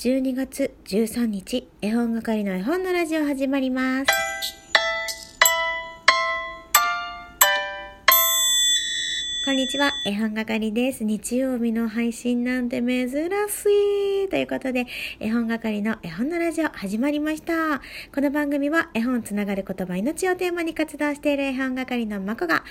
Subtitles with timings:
[0.00, 4.59] 12月13日、絵本係の絵本のラジオ始まります。
[9.42, 11.02] こんにちは、絵本係です。
[11.02, 13.14] 日曜日の配信なんて珍し
[14.26, 14.86] いということで、
[15.18, 17.80] 絵本係の絵本のラジオ始まりました。
[18.14, 22.64] この番組は絵本つながる言葉命をテーマに活動している絵本係のまこが、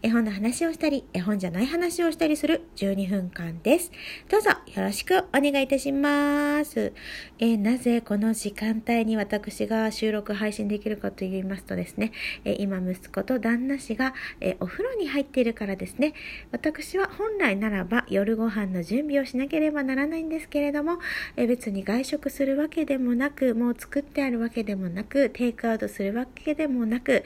[0.00, 3.92] 絵本の話をしたり、絵本じゃない話をしたりする12分間です。
[4.30, 6.94] どうぞよろしくお願いいたします。
[7.38, 12.12] えーなぜこの時間帯に私が収録配信できるかと言いますとですね、
[12.46, 16.13] えー今息子と旦那氏が、えーお風呂に入っているからですね、
[16.52, 20.98] 私は本来ならば夜ご飯の準備をしなければならないんですけれども、
[21.36, 27.24] え別に外食するわけでもなく、もう作ってあるわけでもなく、テイクアウトするわけでもなく、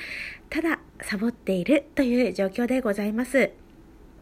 [0.50, 3.50] ただサボっているという状況でございます。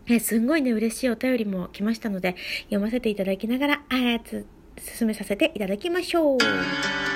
[0.08, 4.20] えすんごいね、嬉しいお便りも来ましたので、読ませていただきながら、あ
[4.78, 7.15] 進めさせていただきましょう。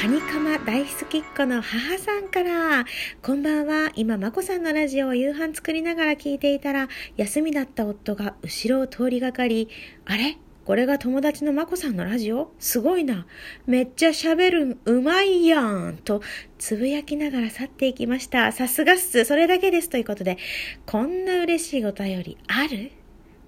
[0.00, 2.84] カニカマ大好きっ子の母さんから、
[3.20, 3.90] こんばんは。
[3.96, 9.68] 今、まこさんのラジオを夕飯作りながら聞いていたら、休みだった夫が後ろを通りがかり、
[10.04, 10.38] あれ？
[10.64, 12.52] これが友達のまこさんのラジオ？
[12.60, 13.26] すごいな。
[13.66, 15.98] めっちゃ喋るうまいやん。
[16.04, 16.22] と、
[16.58, 18.52] つぶやきながら去っていきました。
[18.52, 19.24] さすがっす。
[19.24, 19.90] それだけです。
[19.90, 20.38] ということで、
[20.86, 22.92] こんな嬉しいお便りある？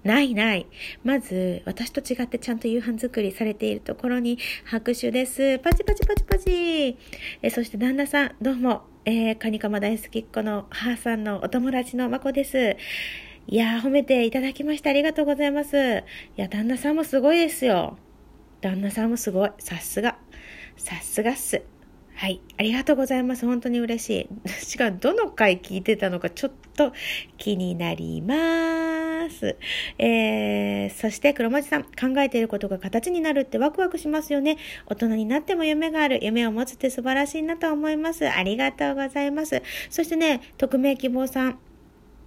[0.03, 0.65] ないない。
[1.03, 5.59] まず、私と違ってちゃんと夕飯作りされているところに拍手です。
[5.59, 6.97] パチパチパチパチ。
[7.41, 12.77] えそして旦那さん、どうも、えー、カニカマ大好きっ子の母さんのお友達のまこです。
[13.47, 15.77] いやー、褒めていただきましてありがとうございます。
[15.77, 16.03] い
[16.35, 17.97] や、旦那さんもすごいですよ。
[18.61, 19.51] 旦那さんもすごい。
[19.59, 20.17] さすが。
[20.77, 21.61] さすがっす。
[22.15, 22.41] はい。
[22.57, 23.45] ありがとうございます。
[23.45, 24.49] 本当に嬉しい。
[24.49, 26.91] しかも、どの回聞いてたのかちょっと
[27.37, 28.35] 気になりま
[29.07, 29.10] す。
[29.21, 29.55] ます
[29.97, 34.57] えー、そして黒町さん、考えていることが形になるってワクワクしますよね。
[34.87, 36.19] 大人になっても夢がある。
[36.21, 38.27] 夢を持つって素晴らしいなと思います。
[38.29, 39.61] ありがとうございます。
[39.89, 41.59] そしてね、匿名希望さん。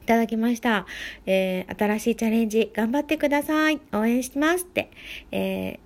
[0.02, 0.86] いただきました。
[1.24, 3.80] えー、新しいチャレンジ頑張ってください。
[3.92, 4.90] 応援しますって。
[5.32, 5.83] えー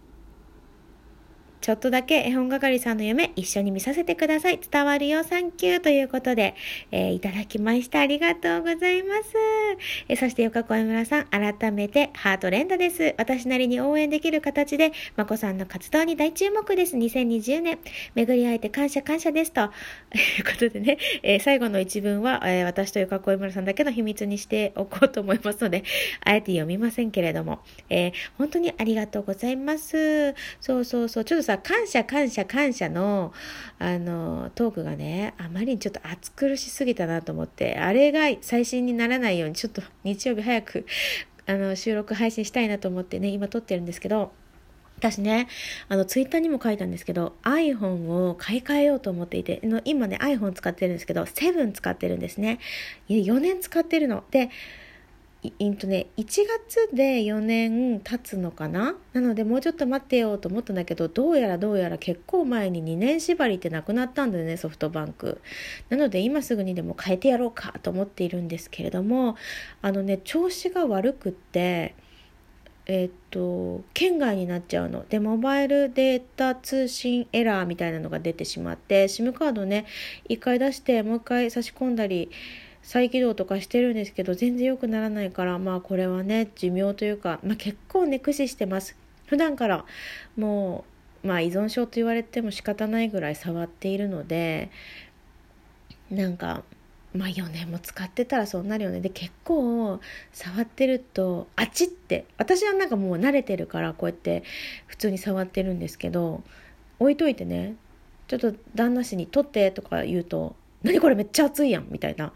[1.60, 4.60] ちょっとだけ絵本係さんの夢一緒に見させてください。
[4.70, 6.54] 伝わるよ、サンキューということで、
[6.92, 8.00] えーいただきました。
[8.00, 9.32] ありがとうございます。
[10.08, 13.14] えーそして、よかこえむらさん、改めて、ハート連打です。
[13.18, 16.96] 私なりに応援できる形で、まこさんの活動に大注目です。
[16.96, 17.78] 2020年、
[18.14, 19.52] 巡り会えて感謝感謝です。
[19.52, 19.68] という
[20.44, 25.82] ことでね、えー最後の一文は、え私とよかこえむらさんだけの秘密にしておこうと思いますので、
[26.24, 30.34] あえて読みませんけれども、え本当にありがとうございます。
[30.60, 31.24] そうそうそう。
[31.24, 33.32] ちょっとさ、感謝感謝感謝の、
[33.78, 40.86] あの、トークがね、あまりにちょっと暑苦しすぎたなと思って、あれが最新にならないように、ちょっと日曜日早く、
[41.46, 44.32] あの、収録配信したいなと思ってね、今撮ってるんですけど、
[44.98, 45.48] 私ね、
[45.88, 52.58] あの、ツイッターにも書いたんですけど、iPhone を買い替えようと思っていて、の今ね、iPhone 使ってるんですけど、7使ってるんですね。
[53.08, 54.24] 4年使ってるの。
[54.30, 54.50] で、
[55.42, 58.96] いいんとね、1月で4年経つのかな？
[59.12, 65.40] なのでもうちょっと待ってよと思ったんだけど、どうやらどうやら結構前に2年縛りってなくなったんだよね、ソフトバンク。
[65.90, 69.36] なので今すぐにでも変えてやろうかと思っているんですけれども、
[69.80, 71.94] あのね、調子が悪くって、
[72.86, 75.06] えっと、県外になっちゃうの。
[75.08, 79.86] で、モバイルデータ通信エラーみたいなのが出てしまって、SIM カードね、
[80.28, 82.30] 一回出してもう一回差し込んだり、
[82.82, 88.96] 再起動とかしてるんですけど全然良くならないからまあこれはね寿命というか、まあ、結構ね駆使してます。
[89.26, 89.84] 普段から
[90.36, 90.84] も
[91.22, 94.70] うまあ依存症と言われても仕方ないぐらい触っているので
[96.10, 96.62] なんか
[97.14, 99.00] まあ4年も使ってたらそうなるよね。
[99.00, 100.00] で結構
[100.32, 104.42] 触ってるとあちって私はなんかもう慣れてるからこうやって
[104.86, 106.42] 普通に触ってるんですけど
[106.98, 107.76] 置いといてね
[108.28, 112.32] ちょっと旦那氏に「取って」とか言うと「何これめっちゃ熱いやん」みたいな。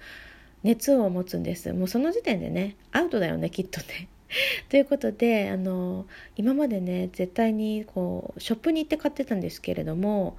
[0.63, 1.73] 熱を持つんです。
[1.73, 4.09] もうその時点でねアウトだよねきっとね。
[4.71, 6.07] ということであの
[6.37, 10.37] 今までね絶対にこうショップに行って買ってたんですけれども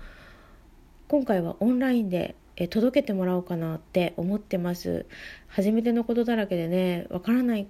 [1.07, 5.06] 今回はオンラインでえ届けてもらおうかなって思ってます。
[5.48, 7.68] 初めてのことだらけでねわからない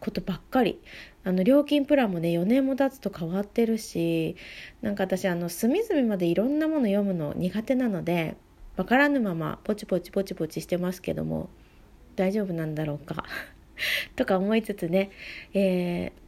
[0.00, 0.80] ことばっかり。
[1.22, 4.36] あの料金プランもね4年も経つと変わってるし
[4.80, 8.36] なんか私あの隅々までいろんなもの読むの苦手なので
[8.76, 11.50] わからぬままポチポチポチポチしてますけども
[12.20, 13.24] 大丈夫なんだろうか。
[14.14, 15.10] とか思いつつね、
[15.54, 16.20] えー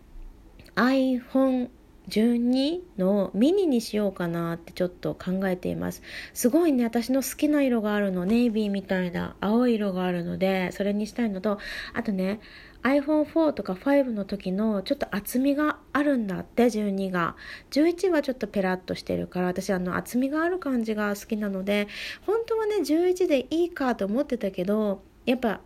[0.75, 1.69] iPhone
[2.09, 6.03] 12のミニにしようかなってちょっと考えています。
[6.35, 8.25] すごいね私の好きな色があるの。
[8.25, 11.59] ネイビーみたいな青い色があるのでそれにしたいのと
[11.93, 12.41] あとね
[12.83, 17.37] iPhone4 とか5の時のちょっと厚みがあるんだって12が。
[17.71, 21.87] 11はちょっとペラッとしてるから私あの厚みがある感じが好きなので
[22.27, 25.61] 本当はね11でいいかと思ってたけどやっぱ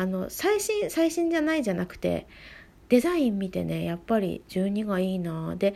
[0.00, 2.26] あの最新最新じゃないじゃなくて
[2.88, 5.56] デザイン見てねやっぱり12がいいな。
[5.56, 5.74] で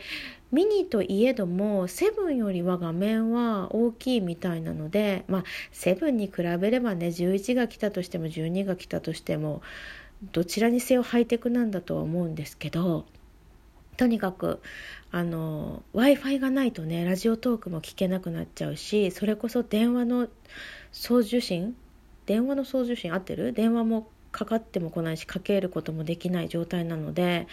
[0.51, 9.61] ミニといえどもセブンよりは画面は大きいみたいなのでまあセブンに比べればね11が来たとしても12が来たとしても
[10.31, 13.05] どちらにせよハイテクなんだとは思うんですけど
[13.95, 14.59] とにかく
[15.11, 20.29] あの w i f i がないとねラジオトークも聞けなくなっちゃうしそれこそ電話の
[20.91, 21.75] 送受信
[22.25, 23.53] 電話の送受信合ってる？
[23.53, 27.47] 電話もかかっても来ないしかけることもできない状態なので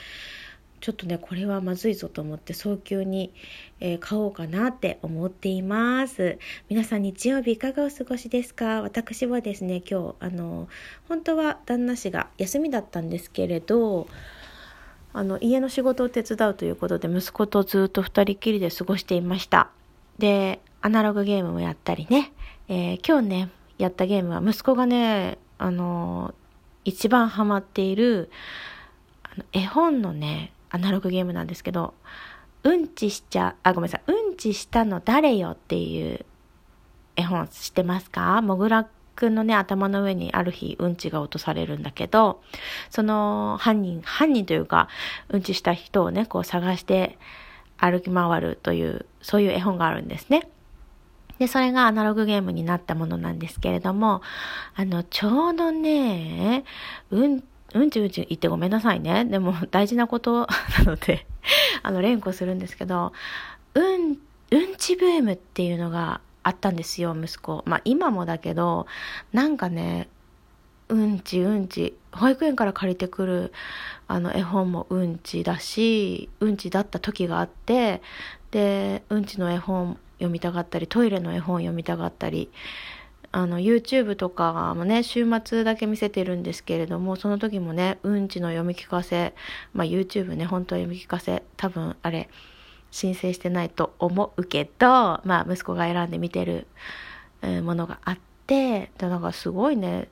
[0.80, 3.32] ちょっとねこれはまずいぞと思って早急に、
[3.78, 6.38] えー、買おうかなって思っています。
[6.68, 8.82] 皆さん日曜日いかがお過ごしですか？
[8.82, 10.68] 私はですね今日あの
[11.08, 14.08] 本当は旦那氏が休みだったんですけれど
[15.12, 19.70] あの家の仕事を手伝うということで息子とずっと2人きりで過ごしていました。
[20.18, 22.32] でアナログゲームもやったりね、
[22.66, 26.34] えー、今日ねやったゲームは息子がねあの
[26.84, 28.30] 一番ハマっている
[29.22, 31.94] あの絵本のねアナログゲームなんですけど
[32.64, 36.24] うんちしちゃあごめんなさいうんちしたの誰よっていう
[37.16, 38.40] 絵本知ってますか？
[38.40, 42.40] もぐらくんのね頭の上にある日うんちが落とされるんだけど
[42.88, 44.88] その犯人犯人というか
[45.28, 47.18] うんちした人をねこう探して
[47.76, 50.48] 歩き回るというそういう絵本があるんですね。
[51.42, 54.22] で、それがアナログゲームになったものなんですけれども、
[54.76, 56.62] あの、ちょうどね、
[57.10, 57.42] うん、
[57.74, 59.24] うんちうんち言ってごめんなさいね。
[59.24, 60.46] でも大事なこと
[60.78, 61.26] なので
[61.82, 63.12] あの、連呼するんですけど、
[63.74, 64.18] うん、
[64.52, 67.64] うんちブームっていうのがあったんですよ、息子。
[67.66, 68.86] まあ今もだけど、
[69.32, 70.08] なんかね、
[70.90, 73.52] うんちうんち、保育園から借りてくる
[74.06, 78.00] あの絵本もうんちだし、うんちだった時があって、
[78.52, 82.50] で、うんちの絵本読みたかったりトイレの絵本読みたかったり
[83.32, 89.34] あの YouTube とかもね週末だけ見せてるんですけれどもその時もねうんちの読み聞かせ、
[89.72, 92.28] まあ、YouTube ね本当読み聞かせ多分あれ
[92.90, 94.86] 申請してないと思うけど、
[95.24, 96.66] まあ、息子が選んで見てる、
[97.62, 100.08] ものがあってでなんかすごいね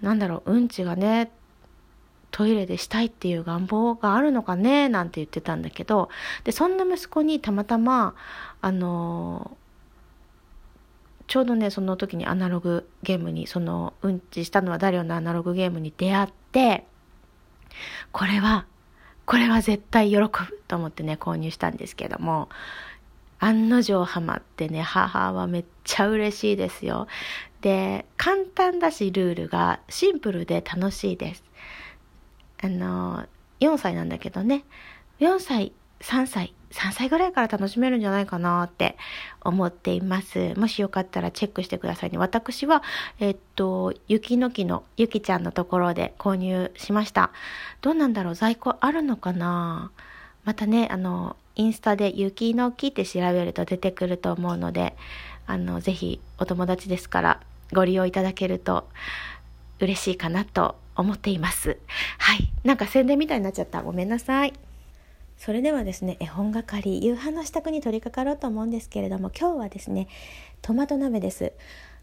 [0.00, 1.32] なんだろううんちがね
[2.32, 6.08] トイレでしたいっていう願望があるのかねなんて言ってたんだけど
[6.42, 8.14] でそんな息子にたまたま
[8.60, 9.56] あの
[11.28, 16.86] ちょうどねその時にアナログゲームにそのうんちしたのは誰よのアナログゲームに出会って
[18.10, 18.66] これは
[19.24, 20.28] これは絶対喜ぶ
[20.66, 22.48] と思ってね購入したんですけども
[23.38, 27.08] 案の定ハマってね母はめっちゃ嬉しいですよ。
[27.60, 31.44] で簡単だしルールがシンプルで楽しいです。
[32.62, 33.26] あの、
[33.60, 34.64] 4歳なんだけどね、
[35.20, 38.96] 4歳、3歳、3歳ぐらいから楽しめるんじゃないかなって
[39.42, 40.54] 思っています。
[40.56, 42.18] もしよかったらチェックしてくださいね。
[42.18, 42.82] 私は、
[43.20, 47.30] えっと、雪の木のゆきちゃんのところで購入しました。
[47.82, 48.34] どうなんだろう？
[48.34, 49.90] 在庫あるのかな？
[50.44, 54.96] またね、あの、インスタで雪の木って調べると出てくると思うので、
[55.46, 57.40] あの、ぜひお友達ですから
[57.72, 58.88] ご利用いただけると
[59.78, 61.78] 嬉しいかなと思っています。
[62.18, 62.50] はい。
[62.64, 63.82] なんか宣伝みたいになっちゃった。
[63.82, 64.52] ごめんなさい。
[65.38, 70.08] それではですね、絵本係、夕飯の支度に取り掛かろうと思うんですけれども、今日はですね、
[70.60, 71.52] トマト鍋です。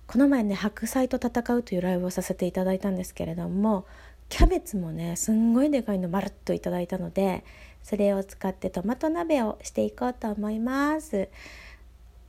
[0.08, 3.86] この前ね、白菜と戦うというライブをさせていただいたんですけれども、
[4.28, 7.44] キャベツもね、すんごいでかいのまるっといただいたので、
[7.84, 11.30] それを使ってトマト鍋をしていこうと思います。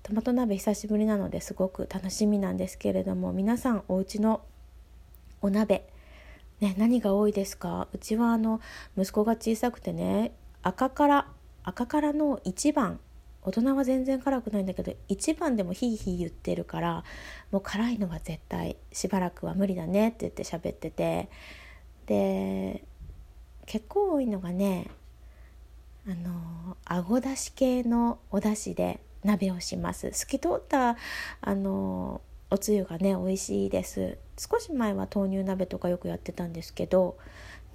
[0.02, 4.40] トマト鍋久しぶりなのですごく楽しみなんですけれども皆さんお家の
[5.43, 5.85] お鍋
[6.61, 7.88] ね、何が多いですか？
[7.93, 8.61] うちはあの
[8.97, 11.26] 息子が小さくてね赤から
[11.64, 13.00] 赤からの1番
[13.43, 17.05] 大人は全然辛くないんだけど1番でもヒーヒー言ってるから
[17.50, 21.31] もう辛いのは絶対しばらくは無理だねって言って喋ってて
[22.07, 22.85] で
[23.64, 24.88] 結構多いのがね
[26.07, 30.11] あのあごだし系のお出汁で鍋をします。
[30.12, 30.97] 透き通った
[31.40, 34.19] あのおつゆがね美味しいです。
[34.37, 37.16] 少し前は豆乳鍋とかよくやってたんですけど、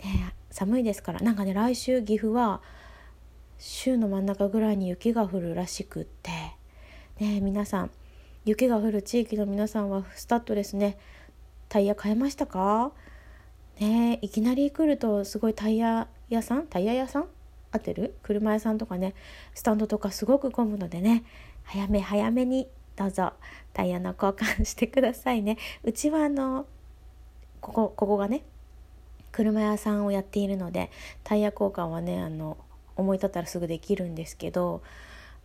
[0.03, 1.21] ね、寒いですから。
[1.21, 2.61] なんかね来週岐阜は
[3.57, 6.31] 週の真ん中ぐらいに雪が降るらしくって。
[7.19, 7.91] ね皆さん
[8.43, 10.97] 雪が降る地域の皆さんはスタッドレスね
[11.69, 12.91] タイヤ変えましたか？
[13.79, 16.67] ねいきなり来るとすごいタイヤ屋さん？
[16.67, 17.27] タイヤ屋さん？
[17.71, 18.17] 合ってる？
[18.23, 19.15] 車屋さんとかね
[19.53, 21.23] スタンドとかすごく混むのでね
[21.63, 23.33] 早め早めにどうぞ
[23.73, 25.57] タイヤの交換してくださいね。
[25.83, 26.65] うちはあの
[27.61, 28.43] ここここがね
[29.31, 30.91] 車屋さんをやっているので
[31.23, 32.57] タイヤ交換はねあの
[32.95, 34.81] 思い立ったらすぐできるんですけど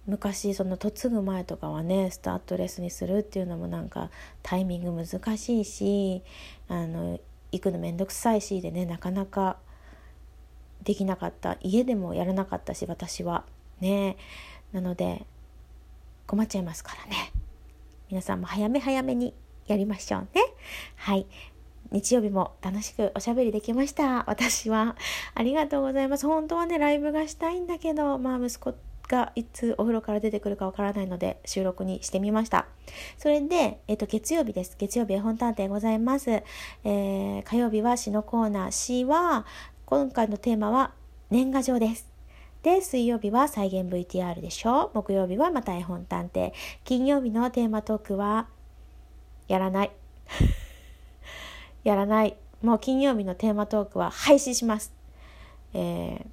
[0.07, 4.11] 昔その嫁ぐ前とかはねスタートレスにするっていうのもなんか
[4.43, 6.23] タイミング難しいし
[6.69, 7.19] あの
[7.53, 9.57] 行くの面倒くさいしでねなかなか
[10.83, 11.57] できなかった。
[11.61, 13.45] 家でもやらなかったし私は。
[13.81, 14.17] ね。
[14.73, 15.27] なので
[16.27, 17.33] 困っちゃいますからね。
[18.11, 19.35] 皆さんも早め早めに
[19.67, 20.43] やりましょうね
[20.97, 21.27] はい
[21.93, 24.97] 日曜日も楽しくおしゃべりできました私は
[25.35, 28.75] ありがとうございます本当はねライブがしたいんだけどまあ息子
[29.11, 32.67] がいつお風呂から出てくるかわからないので収録にしてみました。
[33.19, 34.77] それで、えっと、月曜日です。
[34.79, 36.31] 月曜日絵本探偵ございます。
[36.31, 38.71] えー、火曜日は詩のコーナー。
[38.71, 39.45] 詩は、
[39.85, 40.93] 今回のテーマは
[41.29, 42.10] 年賀状です。
[42.63, 44.91] で、水曜日は再現 VTR でしょ？
[44.93, 46.53] 木曜日はまた絵本探偵。
[46.85, 48.49] 金曜日のテーマトークは、
[49.49, 49.91] やらない。
[51.85, 52.37] やらない。
[52.63, 54.93] もう金曜日のテーマトークは廃止します。
[55.73, 56.27] え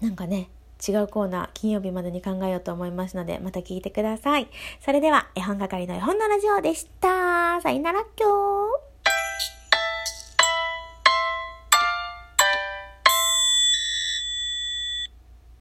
[0.00, 0.50] ー、なんかね、
[0.86, 4.48] 違うコーナー、金曜日までに考えようと思いますので、また聞いてください。
[4.80, 7.60] それでは、絵本係の絵本のラジオでした。
[7.62, 8.87] さよならっきょー。